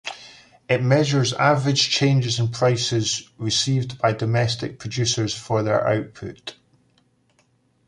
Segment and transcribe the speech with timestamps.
[0.67, 6.55] It measures average changes in prices received by domestic producers for their output.